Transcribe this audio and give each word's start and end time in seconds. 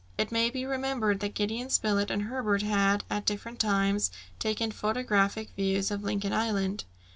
It 0.17 0.31
may 0.31 0.49
be 0.49 0.65
remembered 0.65 1.19
that 1.19 1.35
Gideon 1.35 1.69
Spilett 1.69 2.09
and 2.09 2.23
Herbert 2.23 2.63
had, 2.63 3.03
at 3.07 3.23
different 3.23 3.59
times, 3.59 4.09
taken 4.39 4.71
photographic 4.71 5.51
views 5.55 5.91
of 5.91 6.03
Lincoln 6.03 6.33
Island. 6.33 6.85